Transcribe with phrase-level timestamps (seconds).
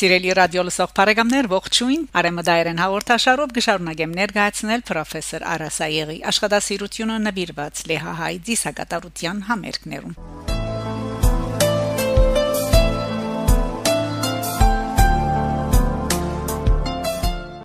[0.00, 9.42] Սիրելի ռադիո լսող բարեկամներ, ողջույն։ Արեմդայերեն հաղորդաշարով գշարունակեմ ներկայացնել պրոֆեսոր Արասայեգի աշխատասիրությունը նվիրված Լեհահայ դիսակատարության
[9.50, 10.16] համերգներուն։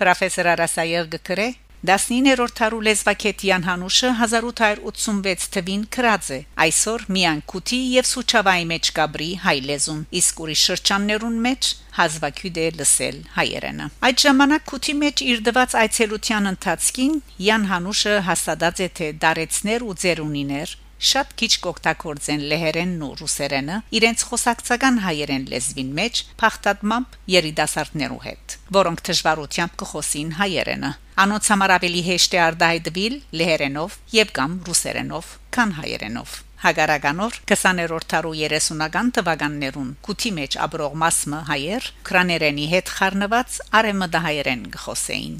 [0.00, 1.48] Պրոֆեսոր Արասայեգը գրե
[1.82, 9.26] 19-րդ դարու լեզվակետյան Հանուշը 1886 թվին քրած է այսօր միան քութի եւ սուչավայի մեջ գաբրի
[9.46, 15.42] հայ լեզուն իսկ ուրիշ շրջաններուն մեջ հազվագյուտ է լսել հայերենը այդ ժամանակ քութի մեջ իր
[15.50, 17.18] դված այցելության ընթացքին
[17.50, 20.78] Յան Հանուշը հաստատած է թե դարեցներ ու ձերունիներ
[21.10, 29.02] շատ քիչ կօգտագործեն լեհերենն ու ռուսերենը իրենց խոսակցական հայերեն լեզվին մեջ փախտատմամբ երիտասարդներու հետ որոնք
[29.08, 30.92] դժվարությամբ կխոսին հայերենը
[31.26, 38.36] անոնց համար ավելի հեշտ է արդահայտվել լեհերենով եւ կամ ռուսերենով քան հայերենով Հագարականոր 20-րդ դարու
[38.38, 45.36] 30-ական թվականներուն կուտի մեջ աբրող մասը հայեր քրաներենի հետ խառնված արեմդահայերեն գխոսեին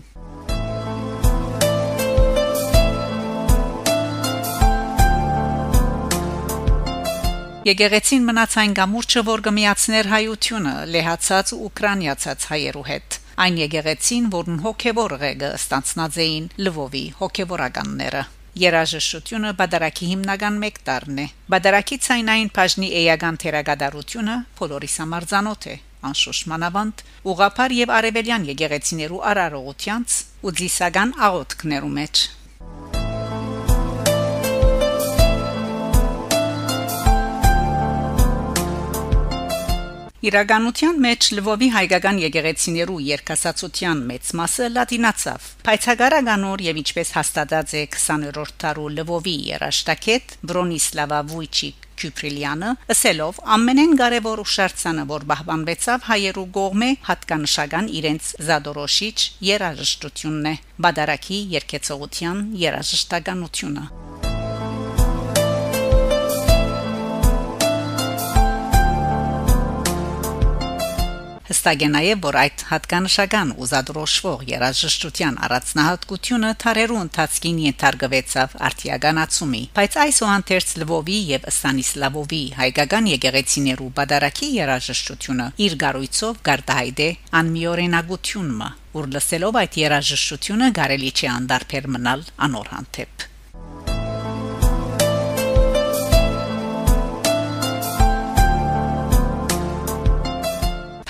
[7.62, 14.56] Եկեղեցին մնաց այն գամուրջը, որ գմիացներ հայությունը, լեհացած ու ուկրաինացած հայերու հետ։ Այն եկեղեցին, որն
[14.64, 18.24] հոգևոր ղեկը ստանցնած էին Լվովի հոգևորականները։
[18.64, 25.78] Երաժշտությունը բادرակի հիմնական մեկ տարն է։ Բادرակի ցայնային բաժնի էական թերագադարությունը փոլորիս ամարձանոթ է
[26.10, 32.28] անշոշմանավանդ ուղափար եւ արևելյան եկեղեցիներու արարողությանց ու դիսական աղոթքներու մեջ։
[40.22, 48.54] Իրականության մեջ Լվովի հայկական եկեղեցիներու երկասացության մեծ մասը լատինացավ։ Փայցագարականոր եւ ինչպես հաստատած է 20-րդ
[48.62, 57.90] դարու Լվովի երաշտակետ Բրոնիսլավա Վույչիկ Քյուպրիլյանը ասելով ամենեն կարևոր ուշարձանը որ բահբանվեցավ հայերու գողմե հատկանշական
[57.98, 59.18] իրենց զադորոշիչ
[59.50, 60.54] երաժշտությունն է
[60.86, 63.86] բադարակի երկեցողության երաժշտականությունը
[71.52, 80.72] Հստակ է նաև, որ այդ հատկանշական ուզադրոշվող երաժշտության առանձնահատկությունը թարերու ընթացքին ենթարկվեցավ արտիագանացումի, բայց այսուհանդերձ
[80.82, 87.10] Լվովի եւ Ստանիսլավովի հայկական եկեղեցիներու բادرակի երաժշտությունը իր գարույցով գարտահայտ է
[87.42, 93.31] անմիօրենագությունը, որ լսելով այդ երաժշտությունը կարելի չի անդարբեր մնալ անօրհանդեփ։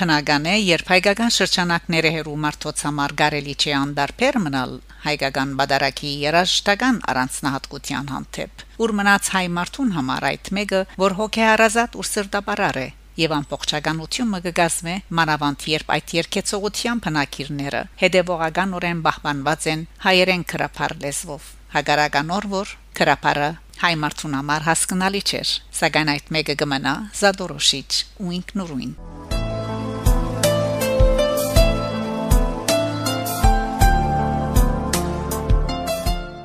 [0.03, 4.73] Բնական է, երբ հայկական շրջանակները հերու մարդոց համար կարելի չի անդարբեր մնալ
[5.05, 12.07] հայկական բادرակի երաժշտական առանձնահատկության հանդեպ։ Ուր մնաց հայ մարդուն համար այդ մեկը, որ հոգեհարազատ ու
[12.11, 12.89] սրտապարար է
[13.23, 22.51] եւ ամբողջականությունը կգազմե մանավանդ երբ այդ երկեցողության բնակիրները հետևողականորեն բահբանված են հայերեն քրափար լեզվով հագարականոր
[22.59, 23.51] որ քրափարը
[23.87, 27.91] հայ մարդուն համար հասկանալի չէր սակայն այդ մեկը կմնա զադորոշիչ
[28.23, 28.95] ու ինքնուրույն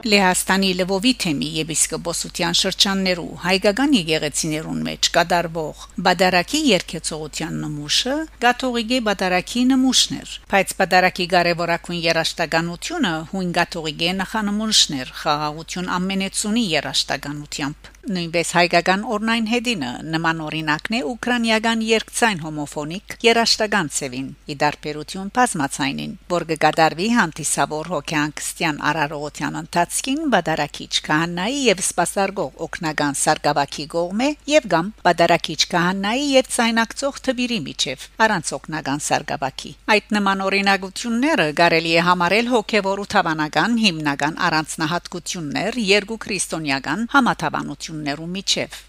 [0.07, 10.37] Լեհաստանի Լվովի թեմի եպիսկոպոսության շրջաններու հայկական եկեղեցիներուն մեջ կդարվող Բադարակի երկեցողության նմուշը Գաթողիկե Բադարակի նմուշներ,
[10.53, 20.37] բայց Բադարակի կարևորակուն երաշտականությունը հույն Գաթողիկե նախանմուշներ խաղաղություն ամենեցունի երաշտականությամբ նույնպես հայկական օրնային հեդինը նման
[20.45, 29.57] օրինակն է ուկրաինական երկցային հոմոֆոնիկ երաշտական ծևին՝ ի դարբերություն բազմացանին, որ կգադարվի հանդիսավոր հոգեանքստյան արարողության
[29.61, 37.59] ընթացքին բադարակիչ քահանայի եւ սպասարգող օկնական սարգավակի գողմե եւ կամ բադարակիչ քահանայի եւ ցայնակցող թբիրի
[37.67, 45.81] միջև առանց օկնական սարգավակի։ Այդ նման օրինակությունները կարելի է համարել հոգեվոր ու թվանական հիմնական առանձնահատկություններ
[45.87, 48.81] երկու քրիստոնեական համաթավանություն ընկերություններու միջև։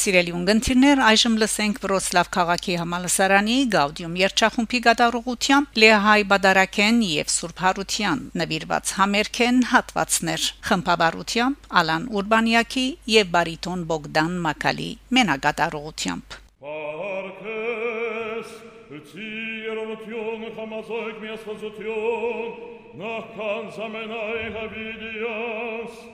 [0.00, 8.24] Սիրելի ունգընտիրներ, այժմ լսենք Վրոցլավ քաղաքի համալսարանի Գաուդիում երչախումբի գդարողությամբ Լեհայ Բադարակեն եւ Սուրբ Հարության
[8.40, 12.86] նվիրված համերգեն հատվածներ խմբաբարությամբ Ալան Ուրբանյակի
[13.20, 14.90] եւ բարիտոն Բոգդան Մակալի
[15.20, 16.40] մենագդարողությամբ
[18.98, 22.56] Zieron und Jung, Hammer Zeug, mir ist von so Jung,
[22.94, 26.08] nach Kansamene Havidias,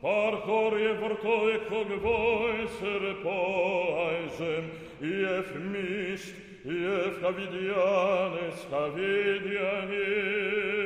[0.00, 4.64] Parkorie vortoi kog voi sere poaisem,
[5.00, 6.34] Ief mist,
[6.64, 10.81] Ief Havidianes, Havidianes.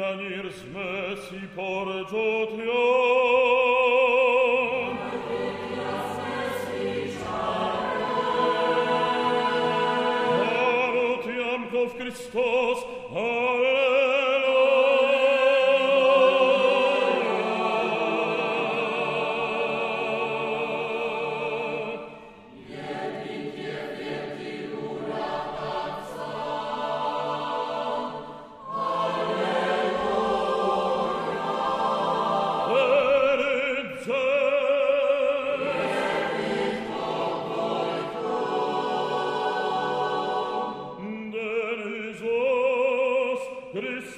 [0.00, 2.60] danir smesi porgiotion.
[10.40, 12.49] Marutiam cov Christo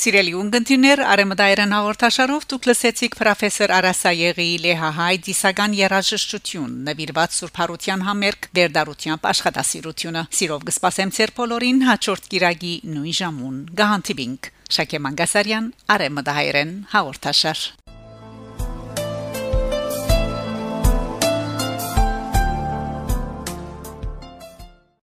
[0.00, 8.48] Սիրելի ունգընտիներ, արեմդայրան հաղորդաշարով դուք լսեցիք պրոֆեսոր Արասայեգի Լեհահայ դիսական երաժշտություն նվիրված Սուրբ Հարության համերգ
[8.56, 17.68] վերդարությամբ աշխատասիրությունը։ Սիրով կսպասեմ ցեր բոլորին հաջորդ գիրագի նույն ժամուն։ Գահանտիբինգ Շակե Մանգասարյան, արեմդայրեն հաղորդաշար։